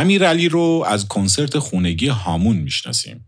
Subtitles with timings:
[0.00, 3.26] امیرعلی رو از کنسرت خونگی هامون می‌شناسیم.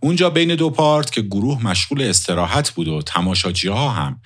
[0.00, 4.20] اونجا بین دو پارت که گروه مشغول استراحت بود و تماشاچی ها هم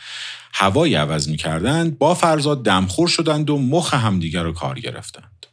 [0.54, 5.46] هوایی عوض می‌کردند با فرزاد دمخور شدند و مخ همدیگر رو کار گرفتند.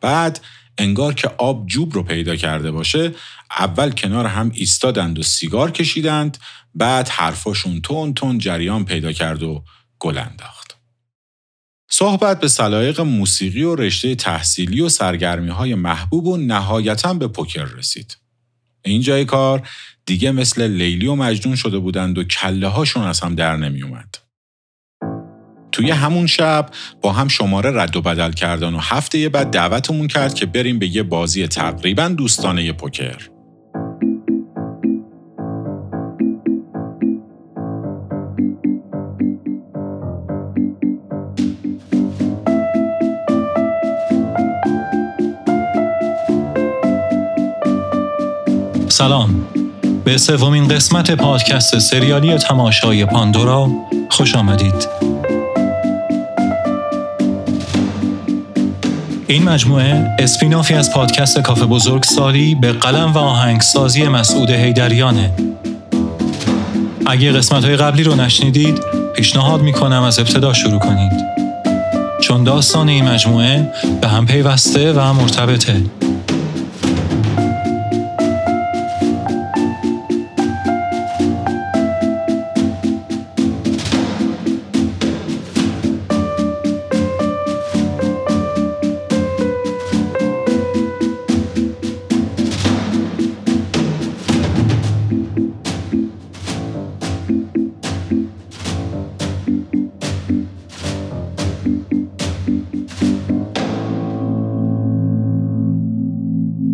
[0.00, 0.40] بعد
[0.78, 3.14] انگار که آب جوب رو پیدا کرده باشه
[3.50, 6.38] اول کنار هم ایستادند و سیگار کشیدند
[6.74, 9.64] بعد حرفاشون تون تون جریان پیدا کرد و
[9.98, 10.75] گل انداخت.
[11.88, 17.64] صحبت به سلایق موسیقی و رشته تحصیلی و سرگرمی های محبوب و نهایتا به پوکر
[17.64, 18.16] رسید.
[18.84, 19.68] این جای کار
[20.06, 24.18] دیگه مثل لیلی و مجنون شده بودند و کله هاشون از هم در نمی اومد.
[25.72, 30.34] توی همون شب با هم شماره رد و بدل کردن و هفته بعد دعوتمون کرد
[30.34, 33.35] که بریم به یه بازی تقریبا دوستانه پوکر.
[48.96, 49.46] سلام.
[50.04, 53.70] به سومین قسمت پادکست سریالی تماشای پاندورا
[54.10, 54.88] خوش آمدید.
[59.26, 65.30] این مجموعه اسپینافی از پادکست کافه بزرگ سالی به قلم و آهنگسازی مسعود هیدریانه
[67.06, 68.78] اگه قسمت های قبلی رو نشنیدید
[69.14, 71.12] پیشنهاد می‌کنم از ابتدا شروع کنید.
[72.20, 76.05] چون داستان این مجموعه به هم پیوسته و مرتبطه.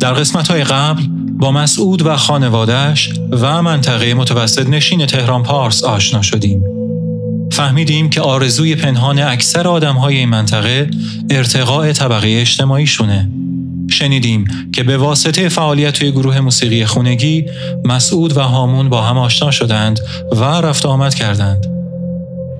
[0.03, 1.03] در قسمت های قبل
[1.39, 6.65] با مسعود و خانوادهش و منطقه متوسط نشین تهران پارس آشنا شدیم.
[7.53, 10.91] فهمیدیم که آرزوی پنهان اکثر آدم های این منطقه
[11.31, 13.31] ارتقاء طبقه اجتماعی شونه.
[13.91, 17.45] شنیدیم که به واسطه فعالیت توی گروه موسیقی خونگی
[17.85, 20.01] مسعود و هامون با هم آشنا شدند
[20.33, 21.67] و رفت آمد کردند.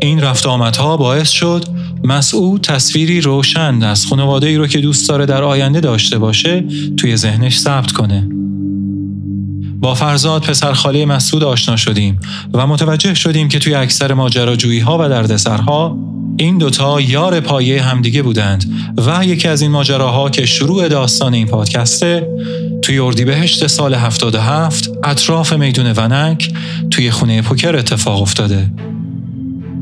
[0.01, 1.65] این رفت آمدها باعث شد
[2.05, 6.65] مسعود تصویری روشن از خانواده ای رو که دوست داره در آینده داشته باشه
[6.97, 8.29] توی ذهنش ثبت کنه.
[9.81, 12.21] با فرزاد پسرخاله مسعود آشنا شدیم
[12.55, 15.99] و متوجه شدیم که توی اکثر ماجراجویی ها و دردسرها
[16.37, 18.65] این دوتا یار پایه همدیگه بودند
[19.07, 22.29] و یکی از این ماجراها که شروع داستان این پادکسته
[22.83, 26.53] توی اردیبهشت سال 77 اطراف میدون ونک
[26.91, 28.71] توی خونه پوکر اتفاق افتاده.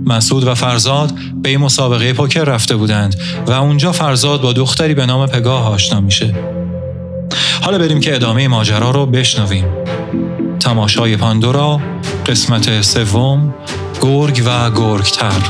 [0.07, 1.13] مسعود و فرزاد
[1.43, 3.17] به مسابقه پوکر رفته بودند
[3.47, 6.35] و اونجا فرزاد با دختری به نام پگاه آشنا میشه.
[7.63, 9.65] حالا بریم که ادامه ماجرا رو بشنویم.
[10.61, 11.81] تماشای پاندورا
[12.27, 13.55] قسمت سوم
[14.03, 15.43] گرگ و گرگتر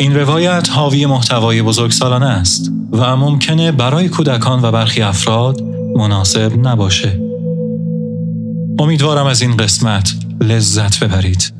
[0.00, 5.62] این روایت حاوی محتوای بزرگسالانه است و ممکنه برای کودکان و برخی افراد
[5.96, 7.20] مناسب نباشه.
[8.78, 11.54] امیدوارم از این قسمت لذت ببرید.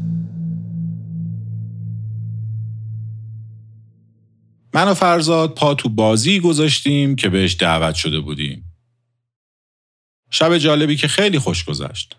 [4.75, 8.65] من و فرزاد پا تو بازی گذاشتیم که بهش دعوت شده بودیم.
[10.31, 12.17] شب جالبی که خیلی خوش گذشت.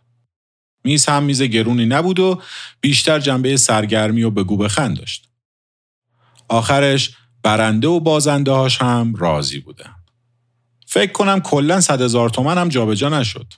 [0.84, 2.42] میز هم میز گرونی نبود و
[2.82, 5.31] بیشتر جنبه سرگرمی و بگو بخند داشت.
[6.52, 7.12] آخرش
[7.44, 9.96] برنده و بازنده هاش هم راضی بودن.
[10.88, 13.54] فکر کنم کلا صد هزار تومن هم جابجا نشد.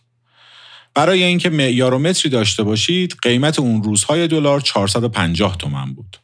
[0.93, 6.17] برای اینکه معیار و متری داشته باشید قیمت اون روزهای دلار 450 تومن بود.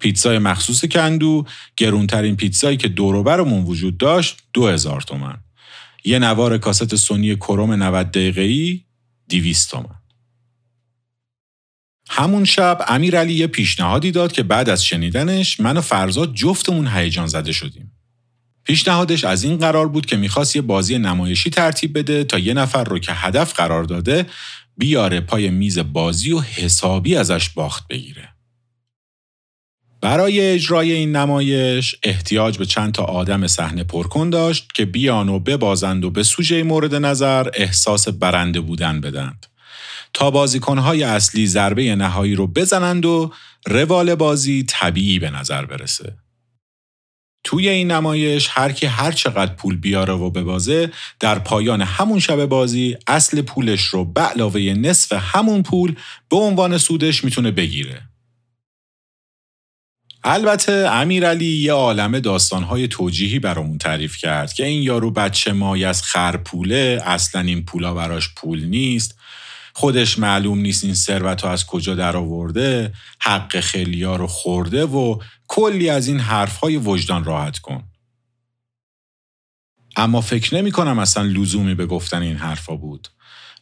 [0.00, 1.44] پیتزای مخصوص کندو
[1.76, 5.36] گرونترین پیتزایی که دوروبرمون وجود داشت 2000 تومن.
[6.04, 8.84] یه نوار کاست سونی کروم 90 دقیقه‌ای
[9.28, 9.95] 200 تومن.
[12.08, 17.26] همون شب امیرعلی یه پیشنهادی داد که بعد از شنیدنش من و فرزاد جفتمون هیجان
[17.26, 17.92] زده شدیم.
[18.64, 22.84] پیشنهادش از این قرار بود که می‌خواست یه بازی نمایشی ترتیب بده تا یه نفر
[22.84, 24.26] رو که هدف قرار داده
[24.76, 28.28] بیاره پای میز بازی و حسابی ازش باخت بگیره.
[30.00, 35.38] برای اجرای این نمایش احتیاج به چند تا آدم صحنه پرکن داشت که بیان و
[35.38, 39.46] ببازند و به سوژه مورد نظر احساس برنده بودن بدند
[40.16, 43.32] تا بازیکنهای اصلی ضربه نهایی رو بزنند و
[43.66, 46.16] روال بازی طبیعی به نظر برسه.
[47.44, 50.90] توی این نمایش هر کی هر چقدر پول بیاره و ببازه
[51.20, 55.94] در پایان همون شب بازی اصل پولش رو به علاوه نصف همون پول
[56.28, 58.02] به عنوان سودش می‌تونه بگیره.
[60.24, 66.02] البته امیرعلی یه عالم داستانهای توجیهی برامون تعریف کرد که این یارو بچه مای از
[66.02, 69.18] خر پوله اصلا این پولا براش پول نیست
[69.78, 75.18] خودش معلوم نیست این ثروت رو از کجا در آورده حق خیلیا رو خورده و
[75.48, 77.84] کلی از این حرفهای وجدان راحت کن.
[79.96, 83.08] اما فکر نمی کنم اصلا لزومی به گفتن این حرفا بود.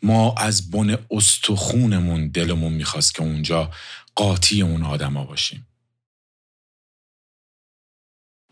[0.02, 3.70] ما از بن استخونمون دلمون می‌خواست که اونجا
[4.14, 5.66] قاطی اون آدما باشیم.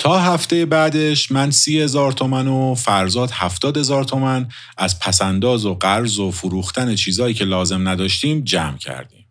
[0.03, 5.75] تا هفته بعدش من سی هزار تومن و فرزاد هفتاد هزار تومن از پسنداز و
[5.75, 9.27] قرض و فروختن چیزایی که لازم نداشتیم جمع کردیم.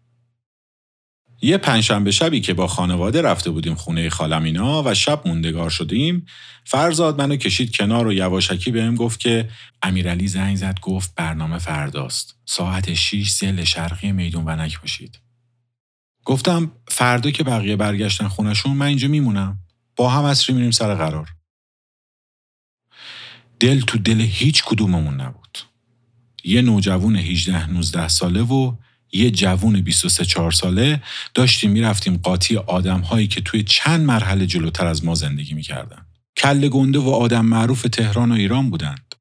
[1.42, 6.26] یه پنجشنبه شبی که با خانواده رفته بودیم خونه خالم و شب موندگار شدیم
[6.66, 9.50] فرزاد منو کشید کنار و یواشکی بهم گفت که
[9.82, 12.36] امیرعلی زنگ زد گفت برنامه فرداست.
[12.46, 15.20] ساعت 6 زل شرقی میدون ونک باشید.
[16.26, 19.58] گفتم فردا که بقیه برگشتن خونشون من اینجا میمونم.
[19.96, 21.30] با هم اصری میریم سر قرار
[23.60, 25.58] دل تو دل هیچ کدوممون نبود
[26.44, 28.76] یه نوجوون 18 19 ساله و
[29.12, 31.04] یه جوون 23 4 ساله
[31.34, 36.06] داشتیم می‌رفتیم قاطی آدم هایی که توی چند مرحله جلوتر از ما زندگی می‌کردن.
[36.38, 39.16] کل گنده و آدم معروف تهران و ایران بودند.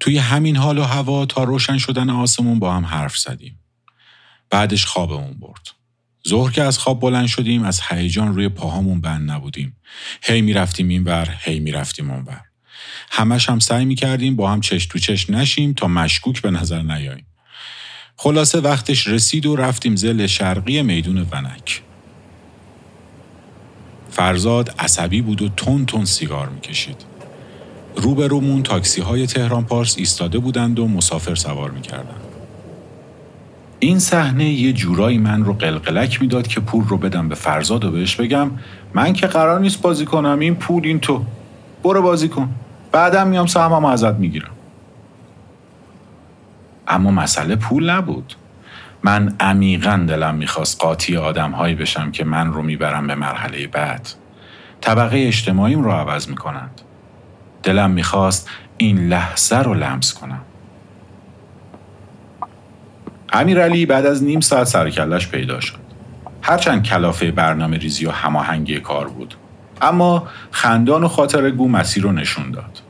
[0.00, 3.60] توی همین حال و هوا تا روشن شدن آسمون با هم حرف زدیم.
[4.50, 5.77] بعدش خوابمون برد.
[6.28, 9.76] ظهر که از خواب بلند شدیم از هیجان روی پاهامون بند نبودیم.
[10.22, 12.40] هی می‌رفتیم اینور هی می‌رفتیم اونور
[13.10, 17.26] همش هم سعی می‌کردیم با هم چش تو چش نشیم تا مشکوک به نظر نیاییم.
[18.16, 21.82] خلاصه وقتش رسید و رفتیم زل شرقی میدون ونک.
[24.10, 27.04] فرزاد عصبی بود و تون تون سیگار می‌کشید.
[27.96, 32.27] روبرومون تاکسی های تهران پارس ایستاده بودند و مسافر سوار می‌کردند.
[33.80, 37.90] این صحنه یه جورایی من رو قلقلک می‌داد که پول رو بدم به فرزاد و
[37.90, 38.50] بهش بگم
[38.94, 41.24] من که قرار نیست بازی کنم این پول این تو.
[41.82, 42.54] برو بازی کن.
[42.92, 44.50] بعدم میام سهمم ازت می‌گیرم.
[46.88, 48.34] اما مسئله پول نبود.
[49.02, 54.08] من عمیقا دلم می‌خواست قاطی آدم هایی بشم که من رو می‌برم به مرحله بعد.
[54.80, 56.80] طبقه اجتماعیم رو عوض می‌کنند.
[57.62, 60.40] دلم می‌خواست این لحظه رو لمس کنم.
[63.32, 65.78] امیرعلی بعد از نیم ساعت سرکلش پیدا شد.
[66.42, 69.34] هرچند کلافه برنامه ریزی و هماهنگی کار بود.
[69.82, 72.80] اما خندان و خاطر گو مسیر رو نشون داد.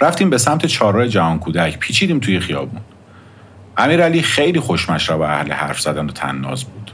[0.00, 2.80] رفتیم به سمت چهارراه جهان کودک پیچیدیم توی خیابون.
[3.76, 6.90] امیرعلی خیلی خوشمشرب و اهل حرف زدن و تناز بود.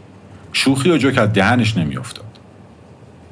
[0.53, 2.25] شوخی و جوک از دهنش نمیافتاد.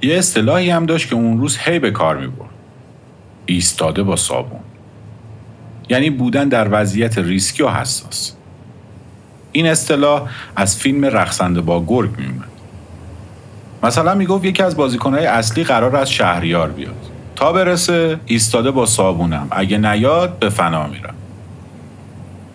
[0.02, 2.48] یه اصطلاحی هم داشت که اون روز هی به کار می‌برد.
[3.46, 4.60] ایستاده با صابون.
[5.88, 8.34] یعنی بودن در وضعیت ریسکی و حساس.
[9.58, 10.22] این اصطلاح
[10.56, 12.48] از فیلم رقصنده با گرگ میومد
[13.82, 16.94] مثلا می‌گفت یکی از بازیکنهای اصلی قرار از شهریار بیاد.
[17.36, 19.48] تا برسه ایستاده با صابونم.
[19.50, 21.14] اگه نیاد به فنا میرم.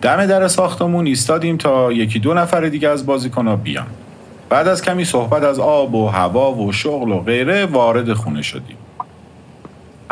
[0.02, 3.86] دم در ساختمون ایستادیم تا یکی دو نفر دیگه از بازیکنها بیان.
[4.48, 8.76] بعد از کمی صحبت از آب و هوا و شغل و غیره وارد خونه شدیم.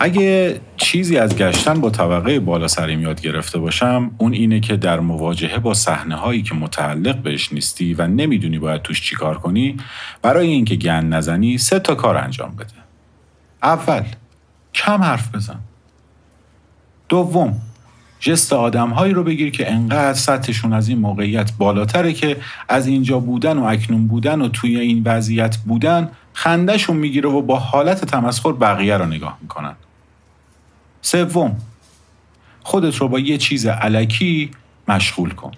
[0.05, 5.01] اگه چیزی از گشتن با طبقه بالا سریم یاد گرفته باشم اون اینه که در
[5.01, 9.77] مواجهه با صحنه هایی که متعلق بهش نیستی و نمی‌دونی باید توش چیکار کنی
[10.23, 12.73] برای اینکه گند نزنی سه تا کار انجام بده.
[13.63, 14.03] اول
[14.75, 15.59] کم حرف بزن.
[17.09, 17.61] دوم
[18.21, 22.37] جست آدمهایی رو بگیر که انقدر سطحشون از این موقعیت بالاتره که
[22.69, 27.59] از اینجا بودن و اکنون بودن و توی این وضعیت بودن خندهشون می‌گیره و با
[27.59, 29.75] حالت تمسخر بقیه رو نگاه می‌کنن.
[31.03, 31.57] سوم
[32.63, 34.51] خودت رو با یه چیز علکی
[34.89, 35.53] مشغول کن.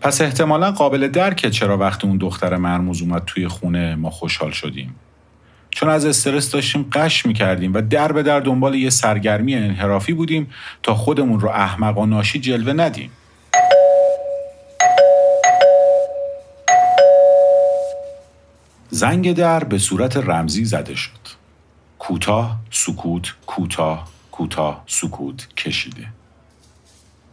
[0.00, 4.94] پس احتمالا قابل درکه چرا وقتی اون دختر مرموز اومد توی خونه ما خوشحال شدیم.
[5.70, 10.50] چون از استرس داشتیم قش می‌کردیم و در به در دنبال یه سرگرمی انحرافی بودیم
[10.82, 13.10] تا خودمون رو احمق و ناشی جلوه ندیم.
[18.90, 21.33] زنگ در به صورت رمزی زده شد.
[22.06, 26.06] کوتاه سکوت کوتاه کوتاه سکوت کشیده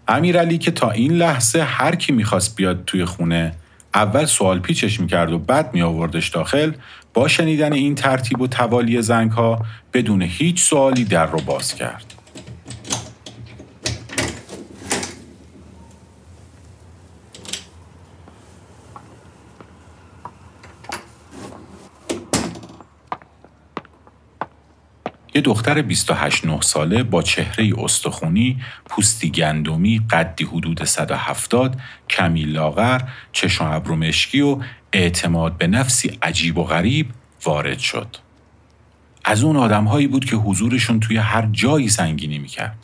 [0.07, 3.55] امیرعلی که تا این لحظه هر کی می‌خواست بیاد توی خونه
[3.93, 6.71] اول سوال پیچش می‌کرد و بعد میآوردش داخل
[7.13, 12.20] با شنیدن این ترتیب و توالی زنگ ها بدون هیچ سوالی در رو باز کرد.
[25.33, 31.77] یه دختر 28 9 ساله با چهره استخونی، پوستی گندمی، قدی حدود 170،
[32.09, 34.57] کمی لاغر، چشم ابرو مشکی و
[34.93, 37.09] اعتماد به نفسی عجیب و غریب
[37.43, 38.17] وارد شد.
[39.25, 42.77] از اون آدمهایی بود که حضورشون توی هر جایی سنگینی می‌کرد.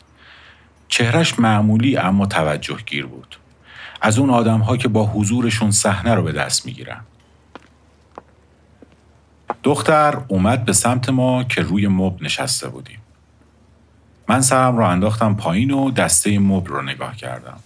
[0.88, 3.36] چهرش معمولی اما توجه گیر بود.
[4.00, 7.00] از اون آدمها که با حضورشون صحنه رو به دست می‌گیرن.
[9.62, 12.98] دختر اومد به سمت ما که روی مب نشسته بودیم.
[14.28, 17.58] من سرم رو انداختم پایین و دسته مب رو نگاه کردم.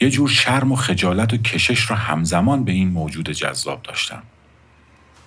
[0.00, 4.22] یه جور شرم و خجالت و کشش رو همزمان به این موجود جذاب داشتم.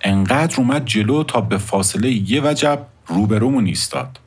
[0.00, 4.20] انقدر اومد جلو تا به فاصله یه وجب روبرومون ایستاد.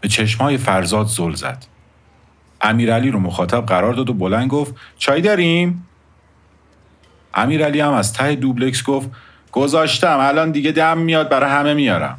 [0.00, 1.66] به چشمای فرزاد زل زد.
[2.60, 5.86] امیرعلی رو مخاطب قرار داد و بلند گفت چای داریم؟
[7.34, 9.10] امیرعلی هم از ته دوبلکس گفت
[9.52, 10.18] گذاشتم.
[10.20, 12.18] الان دیگه دم میاد برای همه میارم.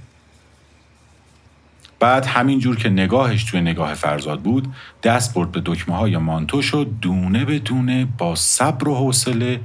[2.00, 4.74] بعد همین جور که نگاهش توی نگاه فرزاد بود
[5.04, 9.62] دست برد به دکمه های مانتوش و دونه به دونه با صبر و حوصله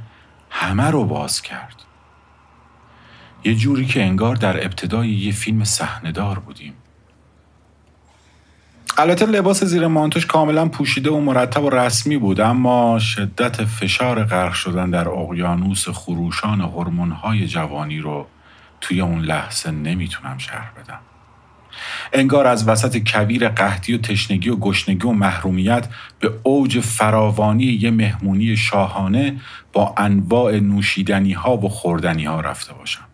[0.51, 1.75] همه رو باز کرد.
[3.45, 6.75] یه جوری که انگار در ابتدای یه فیلم صحنهدار بودیم.
[8.99, 14.53] البته لباس زیر مانتوش کاملا پوشیده و مرتب و رسمی بود اما شدت فشار غرق
[14.53, 18.27] شدن در اقیانوس خروشان هورمون‌های جوانی رو
[18.81, 20.99] توی اون لحظه نمی‌تونم شرح بدم.
[22.13, 25.89] انگار از وسط کویر قحطی و تشنگی و گشنگی و محرومیت
[26.21, 29.41] به اوج فراوانی یه مهمونی شاهانه
[29.73, 33.06] با انواع نوشیدنی ها و خوردنی ها رفته باشم.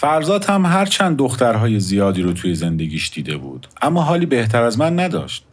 [0.00, 3.66] فرزاد هم هرچند دخترهای زیادی رو توی زندگیش دیده بود.
[3.82, 5.44] اما حالی بهتر از من نداشت.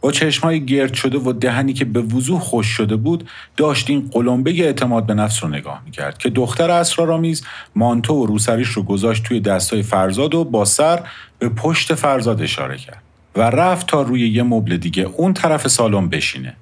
[0.00, 4.50] با چشمهای گرد شده و دهنی که به وضوح خوش شده بود داشت این قلمبه
[4.50, 9.40] اعتماد به نفس رو نگاه می‌کرد که دختر اسرارآمیز مانتو و روسریش رو گذاشت توی
[9.40, 11.00] دستای فرزاد و با سر
[11.38, 13.02] به پشت فرزاد اشاره کرد
[13.36, 16.56] و رفت تا روی یه مبل دیگه اون طرف سالن بشینه.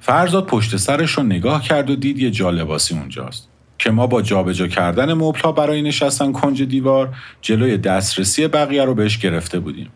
[0.00, 3.47] فرزاد پشت سرش رو نگاه کرد و دید یه جالباسی اونجاست.
[3.78, 9.18] که ما با جابجا کردن مبل برای نشستن کنج دیوار جلوی دسترسی بقیه رو بهش
[9.18, 9.90] گرفته بودیم.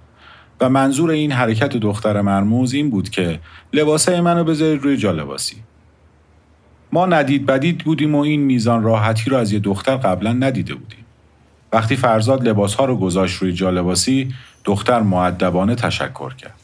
[0.60, 3.40] و منظور این حرکت دختر مرموز این بود که
[3.72, 5.56] لباسای منو بذارید روی جالباسی
[6.92, 11.04] ما ندید بدید بودیم و این میزان راحتی رو از یه دختر قبلا ندیده بودیم.
[11.72, 14.34] وقتی فرزاد لباسها رو گذاشت روی جالباسی
[14.64, 16.54] دختر معدبانه تشکر کرد.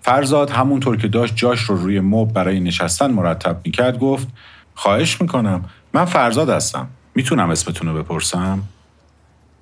[0.00, 4.28] فرزاد همونطور که داشت جاش رو روی مب برای نشستن مرتب می‌کرد گفت
[4.74, 6.88] خواهش می‌کنم من فرزاد هستم.
[7.14, 8.62] می‌تونم اسمتون رو بپرسم؟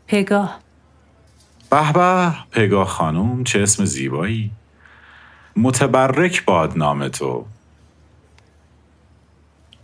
[0.07, 0.61] پگاه
[1.71, 4.51] به به پگاه خانم چه اسم زیبایی.
[5.57, 7.47] متبرک باد نام تو.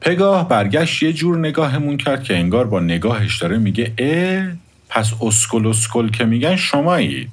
[0.01, 4.57] پگاه برگشت یه جور نگاهمون کرد که انگار با نگاهش داره میگه اه
[4.89, 7.31] پس اسکل اسکل که میگن شمایید.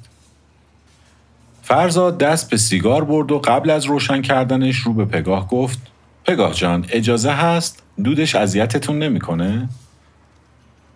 [1.62, 5.78] فرزاد دست به سیگار برد و قبل از روشن کردنش رو به پگاه گفت
[6.24, 9.68] پگاه جان اجازه هست؟ دودش اذیتتون نمی‌کنه؟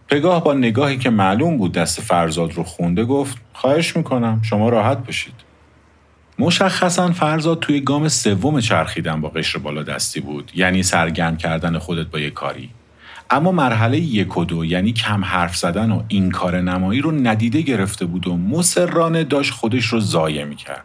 [0.08, 5.06] پگاه با نگاهی که معلوم بود دست فرزاد رو خونده گفت خواهش می‌کنم شما راحت
[5.06, 5.34] باشید.
[6.38, 12.06] مشخصا فرزاد توی گام سوم چرخیدن با قشر بالا دستی بود یعنی سرگرم کردن خودت
[12.06, 12.70] با یه کاری
[13.30, 17.60] اما مرحله یک و دو یعنی کم حرف زدن و این کار نمایی رو ندیده
[17.60, 20.84] گرفته بود و مسررانه داشت خودش رو ضایع می‌کرد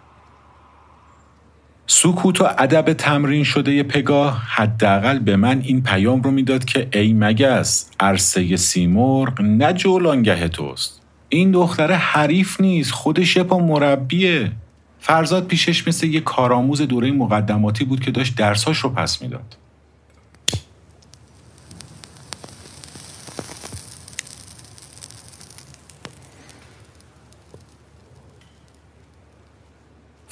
[1.95, 7.13] سکوت و ادب تمرین شده پگاه حداقل به من این پیام رو می‌داد که ای
[7.13, 11.01] مگس عرصه سیمرغ نه جولانگه توست.
[11.29, 14.51] این دختره حریف نیست خودش یه پا مربیه.
[14.99, 19.57] فرزاد پیشش مثل یه کارآموز دوره مقدماتی بود که داشت درساش رو پس می‌داد.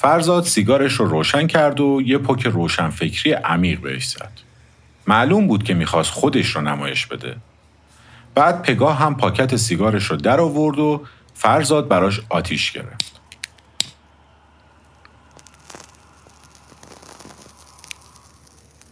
[0.02, 4.32] فرزاد سیگارش رو روشن کرد و یه پک روشن فکری عمیق بهش زد.
[5.06, 7.36] معلوم بود که می‌خواست خودش رو نمایش بده.
[8.34, 11.02] بعد پگاه هم پاکت سیگارش رو در آورد و
[11.34, 13.20] فرزاد براش آتیش گرفت.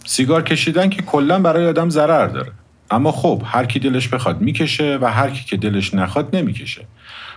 [0.06, 2.52] سیگار کشیدن که کلا برای آدم ضرر داره.
[2.90, 6.86] اما خب هر کی دلش بخواد می‌کشه و هر کی که دلش نخواد نمی‌کشه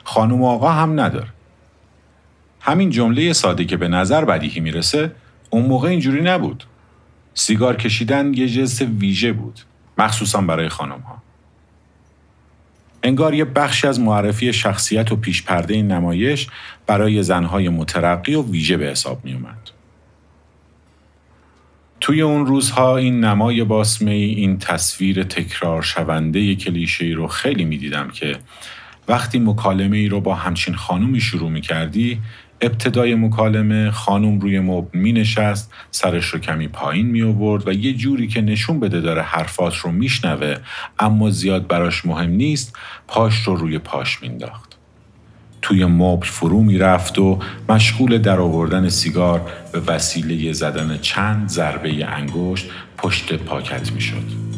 [0.04, 1.28] خانم آقا هم نداره
[2.66, 5.12] همین جمله ساده که به نظر بدیهی می‌رسه
[5.50, 6.64] اون موقع اینجوری نبود
[7.34, 9.60] سیگار کشیدن یه جنس ویژه بود
[9.98, 11.22] مخصوصا برای خانم ها
[13.04, 16.48] انگار یه بخشی از معرفی شخصیت و پیش پرده این نمایش
[16.88, 19.70] برای زنهای مترقی و ویژه به حساب می اومد.
[22.00, 27.78] توی اون روزها این نمای باسمه این تصویر تکرار شونده کلیشه ای رو خیلی می
[27.78, 28.36] دیدم که
[29.08, 32.20] وقتی مکالمه ای رو با همچین خانومی شروع می کردی
[32.62, 37.94] ابتدای مکالمه خانم روی مبل می نشست سرش رو کمی پایین می آورد و یه
[37.94, 40.56] جوری که نشون بده داره حرفات رو میشنوه
[41.00, 44.74] اما زیاد براش مهم نیست پاش رو روی پاش مینداخت
[45.62, 49.42] توی مبل فرو می‌رفت و مشغول در آوردن سیگار
[49.72, 54.53] به وسیله زدن چند ضربه انگشت پشت پاکت می‌شد.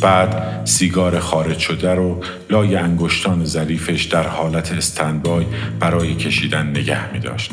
[0.00, 5.46] بعد سیگار خارج شده رو لای انگشتان ظریفش در حالت استندبای
[5.80, 7.52] برای کشیدن نگه می داشت.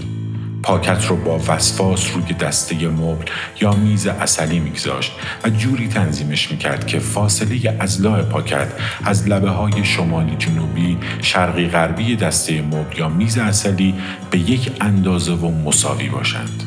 [0.64, 3.26] پاکت رو با وسواس روی دسته مبل
[3.62, 5.12] یا میز اصلی میگذاشت
[5.44, 8.68] و جوری تنظیمش می‌کرد که فاصله ازلاع پاکت
[9.04, 13.94] از لبه های شمالی جنوبی شرقی غربی دسته مبل یا میز اصلی
[14.32, 16.64] به یک اندازه و مساوی باشند.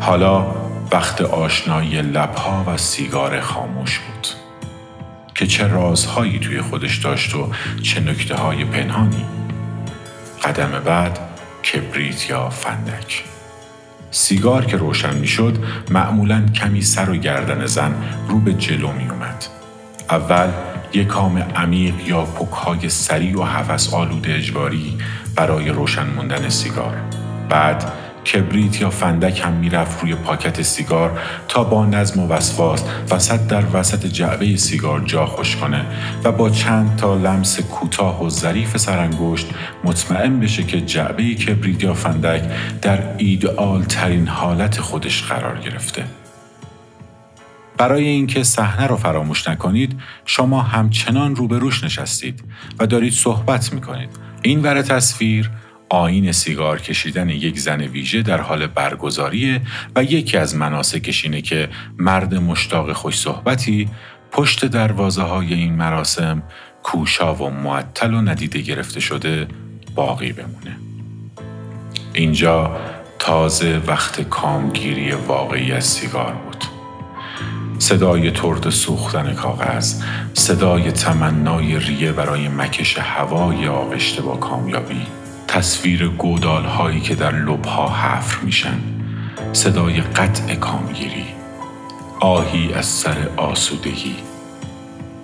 [0.00, 0.61] حالا
[0.92, 4.26] وقت آشنایی لبها و سیگار خاموش بود.
[5.34, 7.50] که چه رازهایی توی خودش داشت و
[7.82, 9.24] چه نکته های پنهانی.
[10.44, 11.18] قدم بعد
[11.64, 13.24] کبریت یا فندک.
[14.10, 15.58] سیگار که روشن می شد
[15.90, 17.94] معمولا کمی سر و گردن زن
[18.28, 19.44] رو به جلو می اومد.
[20.10, 20.48] اول
[20.92, 24.98] یک کام عمیق یا پکهای سریع و حفظ آلود اجباری
[25.36, 26.96] برای روشن موندن سیگار.
[27.48, 27.92] بعد
[28.26, 33.64] کبریت یا فندک هم می‌رفت روی پاکت سیگار تا با نظم و وسواس وسط در
[33.72, 35.86] وسط جعبه سیگار جا خوش کنه
[36.24, 39.46] و با چند تا لمس کوتاه و ظریف سرانگشت
[39.84, 42.42] مطمئن بشه که جعبه کبریت یا فندک
[42.82, 46.04] در ایدئال ترین حالت خودش قرار گرفته.
[47.76, 52.44] برای اینکه صحنه رو فراموش نکنید شما همچنان روبروش نشستید
[52.78, 54.10] و دارید صحبت می‌کنید
[54.42, 55.50] این ور تصویر
[55.92, 59.60] آین سیگار کشیدن یک زن ویژه در حال برگزاریه
[59.96, 63.88] و یکی از مناسکش اینه که مرد مشتاق خوش صحبتی
[64.30, 66.42] پشت دروازه های این مراسم
[66.82, 69.48] کوشا و معطل و ندیده گرفته شده
[69.94, 70.76] باقی بمونه.
[72.14, 72.76] اینجا
[73.18, 76.64] تازه وقت کامگیری واقعی از سیگار بود.
[77.78, 80.02] صدای ترد سوختن کاغذ،
[80.34, 85.06] صدای تمنای ریه برای مکش هوای آغشته با کامیابی،
[85.52, 88.78] تصویر گودال هایی که در لبها حفر میشن.
[89.52, 91.26] صدای قطع کامگیری.
[92.20, 94.16] آهی از سر آسودگی.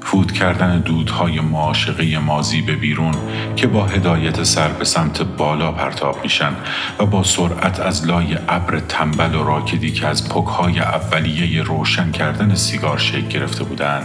[0.02, 3.14] فوت کردن دودهای معاشقه مازی به بیرون
[3.56, 6.52] که با هدایت سر به سمت بالا پرتاب میشن
[6.98, 12.54] و با سرعت از لای ابر تنبل و راکدی که از پکهای اولیه روشن کردن
[12.54, 14.02] سیگار شکل گرفته بودن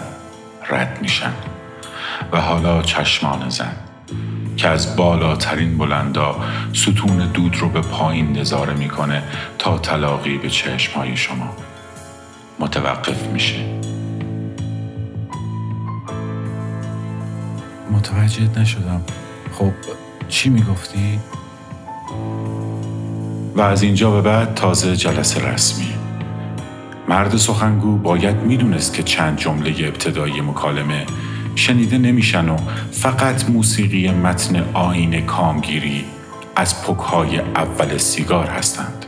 [0.69, 1.33] رد میشن.
[2.31, 3.82] و حالا چشمان زن.
[4.57, 6.35] که از بالاترین بلندا
[6.73, 9.23] ستون دود رو به پایین نظاره می‌کنه
[9.59, 11.49] تا تلاقی به چشمهای شما.
[12.59, 13.79] متوقف میشه.
[17.91, 19.01] متوجه نشدم.
[19.51, 19.71] خب
[20.29, 21.19] چی می‌گفتی؟
[23.55, 25.93] و از اینجا به بعد تازه جلسه رسمی.
[27.07, 31.05] مرد سخنگو باید می‌دونست که چند جمله ابتدایی مکالمه
[31.55, 32.57] شنیده نمیشن و
[32.91, 36.03] فقط موسیقی متن آین کامگیری
[36.55, 39.05] از پکهای اول سیگار هستند.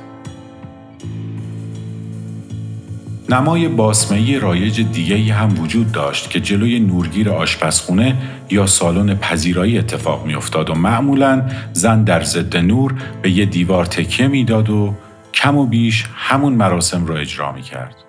[3.30, 8.16] نمای باسمهی رایج دیگه هم وجود داشت که جلوی نورگیر آشپزخونه
[8.52, 14.28] یا سالن پذیرایی اتفاق میافتاد و معمولا زن در ضد نور به یه دیوار تکیه
[14.28, 14.94] می‌داد و
[15.34, 18.05] کم و بیش همون مراسم را اجرا می کرد.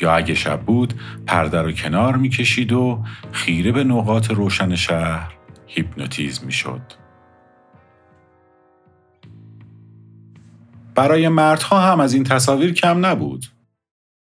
[0.00, 0.94] یا اگه شب بود
[1.26, 5.34] پرده رو کنار می‌کشید و خیره به نقاط روشن شهر
[5.66, 6.82] هیپنوتیزم می‌شد.
[10.94, 13.46] برای مردها هم از این تصاویر کم نبود.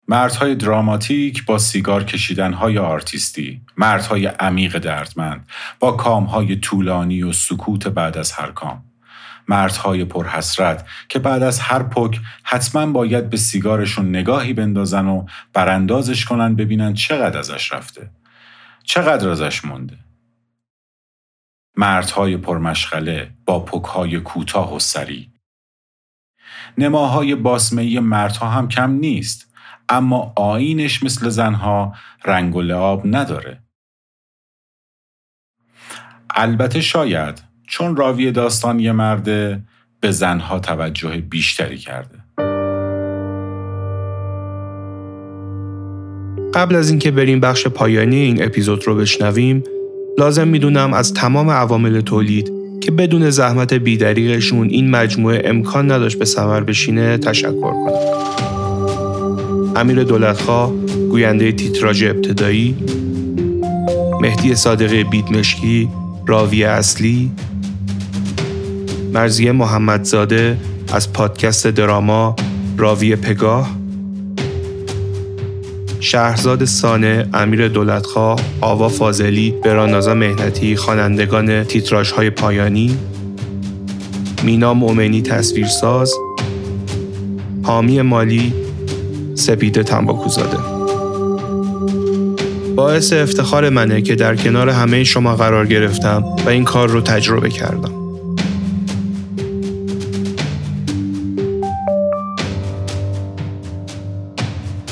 [0.08, 5.48] مردهای دراماتیک با سیگار کشیدنهای آرتیستی، مردهای عمیق دردمند
[5.80, 8.89] با کامهای طولانی و سکوت بعد از هر کام.
[9.50, 16.26] مردهای پرحسرت که بعد از هر پک حتما باید به سیگارشون نگاهی بندازن و براندازش
[16.26, 18.12] کنن ببینن چقدر ازش رفته.
[18.84, 19.98] چقدر ازش مونده.
[21.78, 25.34] مردهای پرمشغله با پکهای کوتاه و سری.
[26.78, 29.54] نماهای باسمهی مردها هم کم نیست.
[29.90, 33.64] اما آینش مثل زنها رنگ و لعاب نداره.
[36.30, 39.62] البته شاید چون راوی داستان یه مرده
[40.00, 42.16] به زنها توجه بیشتری کرده.
[46.54, 49.64] قبل از اینکه بریم بخش پایانی این اپیزود رو بشنویم
[50.18, 52.52] لازم می‌دونم از تمام عوامل تولید
[52.82, 57.94] که بدون زحمت بیدریقشون این مجموعه امکان نداشت به ثمر بشینه تشکر کنم.
[59.76, 60.74] امیر دولتخواه
[61.10, 62.76] گوینده تیتراژ ابتدایی
[64.22, 65.90] مهدی صادقی بیدمشکی
[66.28, 67.32] راوی اصلی
[69.14, 70.58] مرزیه محمدزاده
[70.94, 72.36] از پادکست دراما
[72.78, 73.70] راوی پگاه
[76.00, 82.98] شهرزاد سانه، امیر دولتخواه، آوا فاضلی، برانازا مهنتی، خوانندگان تیتراژ های پایانی،
[84.44, 86.14] مینا مومنی تصویرساز،
[87.64, 88.54] حامی مالی،
[89.36, 90.58] سپیده تنباکوزاده.
[92.76, 97.50] باعث افتخار منه که در کنار همه شما قرار گرفتم و این کار رو تجربه
[97.50, 97.99] کردم.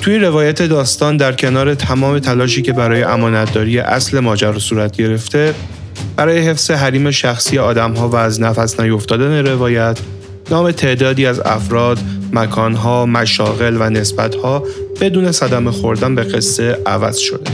[0.07, 5.53] توی روایت داستان در کنار تمام تلاشی که برای امانتداری اصل ماجرا صورت گرفته
[6.15, 9.99] برای حفظ حریم شخصی آدمها و از نفس نیفتادن روایت
[10.51, 11.99] نام تعدادی از افراد،
[12.33, 14.63] مکانها، مشاغل و نسبتها
[15.01, 17.51] بدون صدمه خوردن به قصه عوض شده.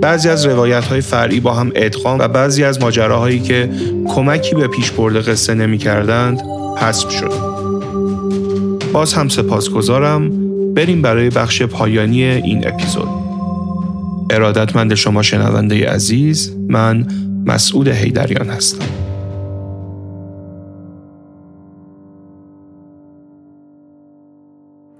[0.00, 3.70] بعضی از روایت های فرعی با هم ادغام و بعضی از ماجراهایی که
[4.08, 6.42] کمکی به پیش برده قصه نمی کردند
[6.78, 7.36] حذف شده.
[8.92, 10.41] باز هم سپاسگزارم
[10.76, 13.08] بریم برای بخش پایانی این اپیزود.
[14.30, 17.06] ارادتمند شما شنونده عزیز من
[17.46, 18.86] مسعود هیدریان هستم.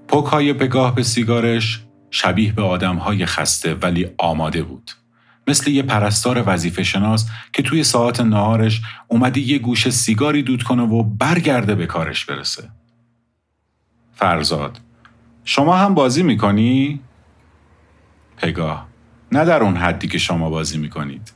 [0.07, 4.91] پوکای پگاه به سیگارش شبیه به آدمهای خسته ولی آماده بود.
[5.47, 10.83] مثل یه پرستار وظیفه شناس که توی ساعت نهارش اومده یه گوشه سیگاری دود کنه
[10.83, 12.69] و برگرده به کارش برسه.
[14.15, 14.79] فرزاد
[15.45, 16.99] شما هم بازی می‌کنی؟
[18.37, 18.87] پگاه
[19.31, 21.33] نه در اون حدی که شما بازی می‌کنید.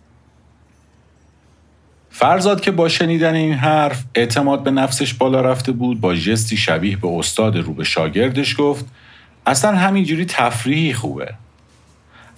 [2.10, 6.98] فرزاد که با شنیدن این حرف اعتماد به نفسش بالا رفته بود با جستی شبیه
[6.98, 8.86] به استاد رو به شاگردش گفت
[9.46, 11.34] اصلا همینجوری تفریحی خوبه.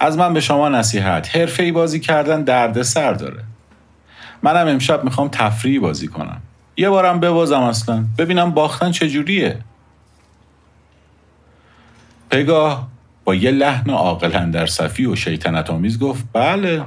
[0.00, 3.44] از من به شما نصیحت حرفه بازی کردن درد سر داره.
[4.42, 6.42] منم امشب می‌خوام تفریحی بازی کنم.
[6.76, 9.58] یه بارم ببازم اصلا ببینم باختن چجوریه.
[12.30, 12.88] پگاه
[13.24, 16.84] با یه لحن عاقل در صفی و شیطنت آمیز گفت بله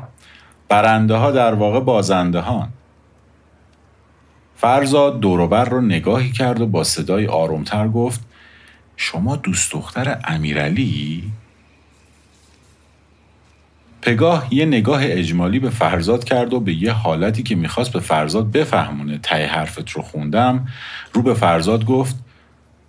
[0.70, 2.70] برنده ها در واقع بازنده ها
[4.56, 8.22] فرزاد دوروبر رو نگاهی کرد و با صدای آرومتر گفت
[8.98, 11.32] شما دوست دختر امیرعلی؟
[14.02, 18.52] پگاه یه نگاه اجمالی به فرزاد کرد و به یه حالتی که می‌خواست به فرزاد
[18.52, 20.68] بفهمونه ته حرفت رو خوندم
[21.14, 22.16] رو به فرزاد گفت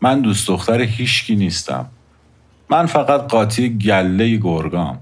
[0.00, 1.86] من دوست دختر هیشکی نیستم.
[2.70, 5.00] من فقط قاطی گله گرگام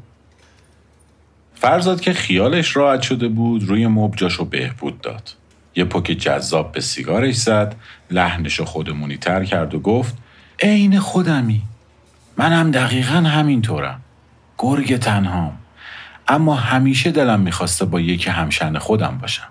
[1.54, 5.34] فرزاد که خیالش راحت شده بود روی مب جاشو بهبود داد.
[5.76, 7.76] یه پک جذاب به سیگارش زد
[8.10, 10.16] لحنشو خودمونی تر کرد و گفت
[10.60, 11.62] عین خودمی.
[12.36, 14.00] منم دقیقا همینطورم.
[14.58, 15.58] گرگ تنهام.
[16.28, 19.48] اما همیشه دلم می‌خواسته با یکی همشن خودم باشم.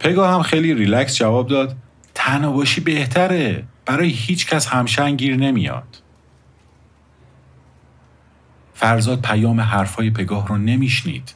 [0.00, 1.76] پگا هم خیلی ریلکس جواب داد
[2.14, 3.64] تنها باشی بهتره.
[3.86, 6.02] برای هیچ کس همشن گیر نمیاد.
[8.80, 11.34] فرزاد پیام حرفای پگاه رو نمیشنید.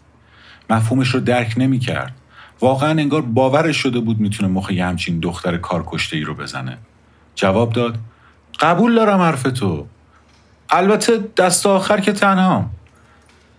[0.70, 2.14] مفهومش رو درک نمی‌کرد.
[2.60, 6.78] واقعا انگار باورش شده بود می‌تونه مخ یه همچین دختر کارکشته ای رو بزنه.
[7.34, 7.98] جواب داد
[8.60, 9.86] قبول دارم حرف تو.
[10.70, 12.70] البته دست آخر که تنها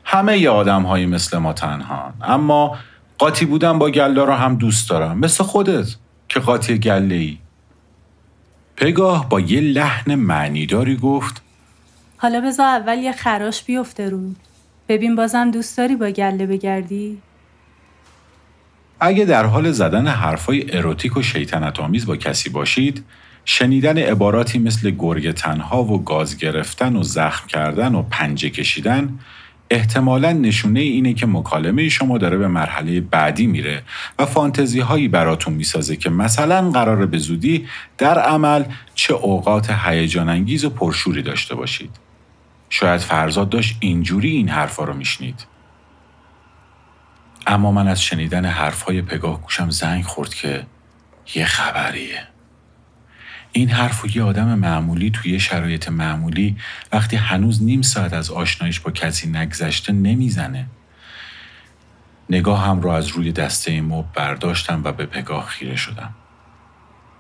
[0.04, 2.78] همه ی آدم های مثل ما تنها اما
[3.18, 5.96] قاطی بودن با گله رو هم دوست دارم مثل خودت
[6.30, 7.38] که قاطی گله ای
[8.76, 11.42] پگاه با یه لحن معنیداری گفت
[12.24, 14.20] حالا بذار اول یه خراش بیفته رو
[14.90, 17.22] ببین بازم دوست داری با گله بگردی؟
[19.00, 23.04] اگه در حال زدن حرفای اروتیک و شیطنت آمیز با کسی باشید
[23.46, 29.20] شنیدن عباراتی مثل گرگ تنها و گاز گرفتن و زخم کردن و پنجه کشیدن
[29.70, 33.84] احتمالا نشونه اینه که مکالمه شما داره به مرحله بعدی میره
[34.20, 38.64] و فانتزی هایی براتون می‌سازه که مثلا قرار به زودی در عمل
[38.96, 42.13] چه اوقات هیجان انگیز و پرشوری داشته باشید.
[42.76, 45.46] شاید فرزاد داشت اینجوری این حرفا رو میشنید.
[47.48, 50.66] اما من از شنیدن حرفهای پگاه گوشم زنگ خورد که
[51.36, 52.28] یه خبریه.
[53.52, 56.58] این حرف و یه آدم معمولی توی شرایط معمولی
[56.92, 60.66] وقتی هنوز نیم ساعت از آشنایش با کسی نگذشته نمی‌زنه.
[62.30, 66.14] نگاه هم رو از روی دسته مب برداشتم و به پگاه خیره شدم.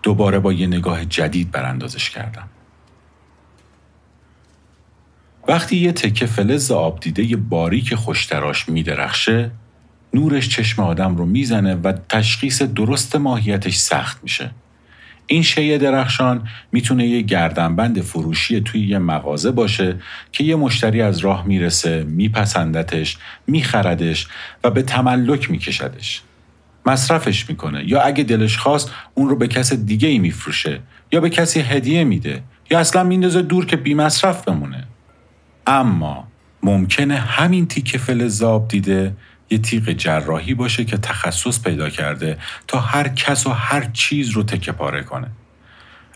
[0.04, 2.50] دوباره با یه نگاه جدید براندازش کردم.
[5.48, 9.52] وقتی یه تکه فلز آب دیده باریک خوشتراش میدرخشه
[10.14, 14.52] نورش چشم آدم رو می‌زنه و تشخیص درست ماهیتش سخت میشه.
[15.28, 19.96] این شیء درخشان می‌تونه یه گردنبند فروشی توی یه مغازه باشه
[20.32, 24.28] که یه مشتری از راه می‌رسه میپسندتش میخردش
[24.64, 26.22] و به تملک میکشدش.
[26.86, 27.84] مصرفش می‌کنه.
[27.90, 30.80] یا اگه دلش خواست اون رو به کس دیگه ای میفروشه.
[31.12, 32.44] یا به کسی هدیه میده.
[32.72, 34.84] یا اصلا میندازه دور که بی مصرف بمونه.
[35.68, 36.28] اما
[36.64, 39.14] ممکنه همین تیک فلزاب دیده
[39.50, 44.44] یه تیغ جراحی باشه که تخصص پیدا کرده تا هر کس و هر چیز رو
[44.44, 45.28] تکه پاره کنه.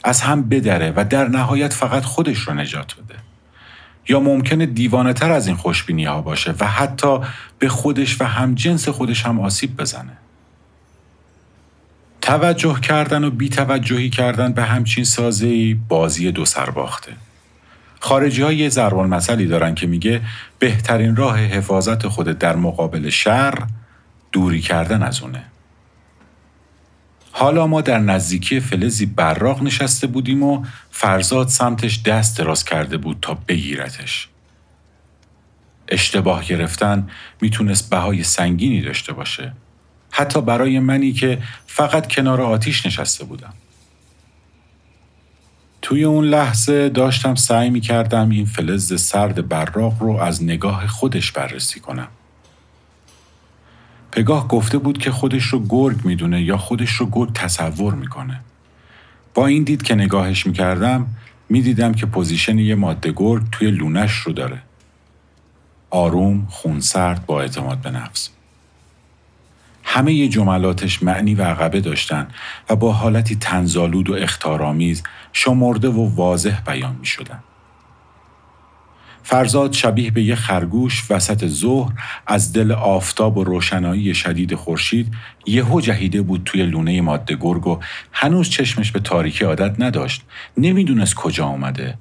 [0.03, 3.15] از هم بدره و در نهایت فقط خودش رو نجات بده.
[4.09, 7.19] یا ممکنه دیوانه تر از این خوشبینی ها باشه و حتی
[7.59, 10.17] به خودش و هم جنس خودش هم آسیب بزنه.
[12.21, 17.13] توجه کردن و بیتوجهی کردن به همچین سازهی بازی دو سر باخته.
[17.99, 20.21] خارجی ها یه ضربان مسئلی دارن که میگه
[20.59, 23.67] بهترین راه حفاظت خود در مقابل شر
[24.31, 25.43] دوری کردن از اونه.
[27.31, 33.17] حالا ما در نزدیکی فلزی براق نشسته بودیم و فرزاد سمتش دست دراز کرده بود
[33.21, 34.27] تا بگیرتش.
[35.87, 37.09] اشتباه گرفتن
[37.41, 39.53] می‌تونست بهای سنگینی داشته باشه.
[40.11, 43.53] حتی برای منی که فقط کنار آتیش نشسته بودم.
[45.87, 51.31] توی اون لحظه داشتم سعی می کردم این فلز سرد براق رو از نگاه خودش
[51.31, 52.07] بررسی کنم.
[54.11, 58.39] پگاه گفته بود که خودش رو گرگ می‌دونه یا خودش رو گرگ تصور می‌کنه.
[59.33, 61.07] با این دید که نگاهش می‌کردم
[61.49, 64.61] می‌دیدم که position یه ماده گرگ توی لونش رو داره.
[65.89, 68.29] آروم، خونسرد با اعتماد به نفس.
[69.89, 72.27] همه جملاتش معنی و عقبه داشتن
[72.69, 75.03] و با حالتی طنزآلود و اخطارآمیز
[75.33, 77.39] شمرده و واضح بیان می شدن.
[79.23, 81.93] فرزاد شبیه به یه خرگوش وسط ظهر
[82.27, 85.13] از دل آفتاب و روشنایی شدید خورشید
[85.45, 87.79] یهو جهیده بود توی لونه ماده گرگ و
[88.11, 90.23] هنوز چشمش به تاریکی عادت نداشت
[90.57, 91.97] نمی‌دونست کجا آمده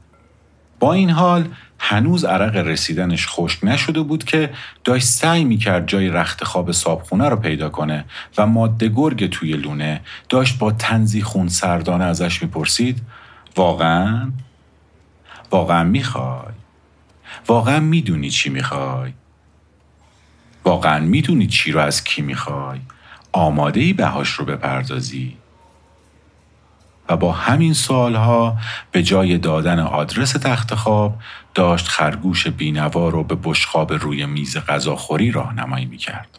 [0.81, 4.51] با این حال هنوز عرق رسیدنش خشک نشده بود که
[4.85, 8.05] داشت سعی می‌کرد جای رخت خواب صابخونه رو پیدا کنه
[8.39, 13.03] و ماده گرگ توی لونه داشت با تنزی خون سردانه ازش می‌پرسید
[13.57, 14.33] واقعا؟
[15.51, 16.55] واقعا می‌خوای؟
[17.47, 19.13] واقعا می‌دونی چی می‌خوای؟
[20.65, 22.81] واقعا می‌دونی چی رو از کی می‌خوای؟
[23.33, 25.37] آماده ای بهاش رو بپردازی؟
[27.09, 28.57] و با همین سالها
[28.93, 31.15] به جای دادن آدرس تخت خواب
[31.55, 36.39] داشت خرگوش بینوا رو به بشخاب روی میز غذاخوری راهنمایی می‌کرد.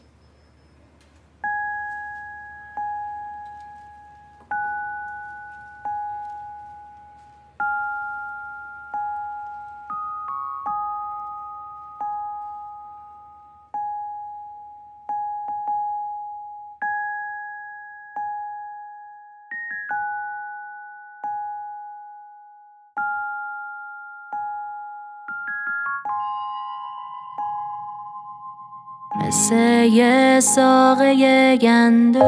[29.22, 29.56] مثل
[29.92, 32.24] یه ساقه گندم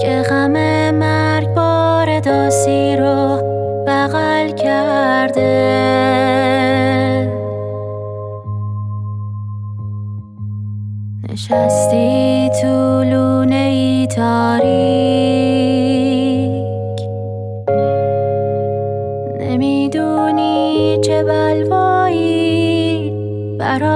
[0.00, 0.50] که غم
[0.90, 3.42] مرگ بار داسی رو
[3.86, 5.70] بغل کرده.
[11.32, 12.19] نشستی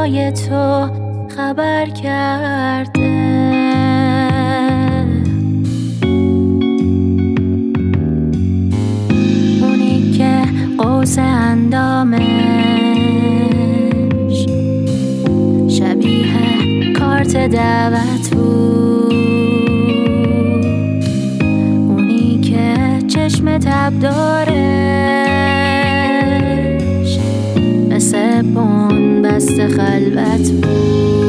[0.05, 0.89] برای تو
[1.37, 3.01] خبر کرده.
[9.63, 10.43] اونی که
[10.79, 12.23] قوس اندامش
[15.69, 19.15] شبیه کارت دعوت بود.
[21.89, 22.75] اونی که
[23.09, 24.54] چشم تب دارش
[29.69, 31.24] خلوت بود.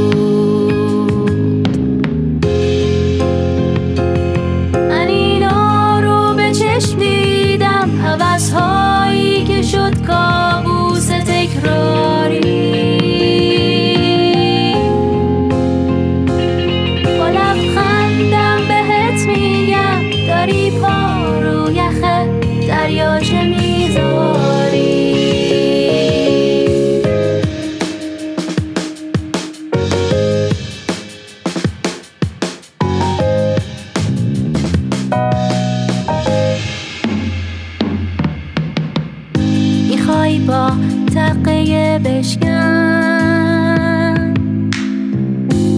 [40.36, 40.72] ای با
[41.16, 42.50] تقه بشکن.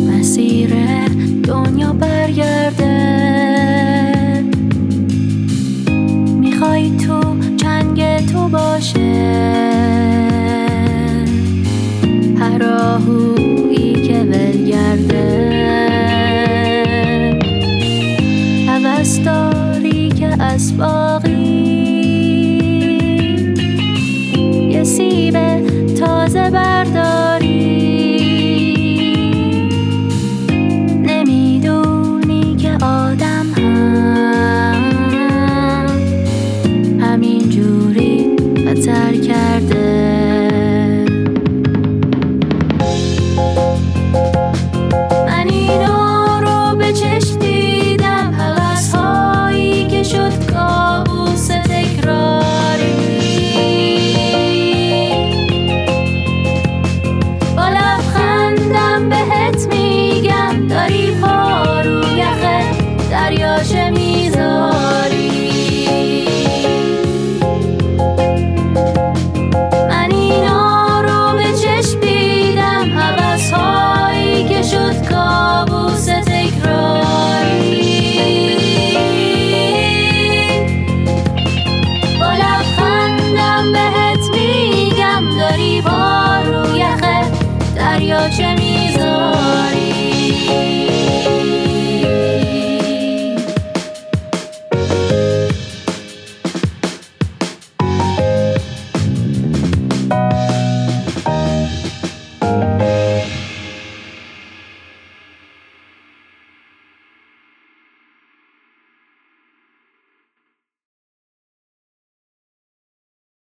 [0.09, 0.69] مسیر
[1.43, 2.97] دنیا برگرده.
[6.39, 9.13] می‌خوای تو چنگ تو باشه.
[12.39, 15.27] هر آهویی که ولگرده.
[18.69, 21.06] عوض داری که اسباب